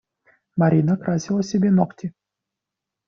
[0.55, 2.11] Марина красила себе ногти.